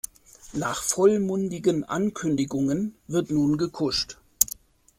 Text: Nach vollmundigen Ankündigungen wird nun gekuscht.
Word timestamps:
Nach 0.53 0.81
vollmundigen 0.81 1.83
Ankündigungen 1.83 2.95
wird 3.05 3.29
nun 3.29 3.59
gekuscht. 3.59 4.17